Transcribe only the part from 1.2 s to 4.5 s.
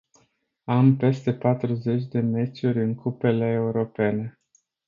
patruzeci de meciuri în cupele europene.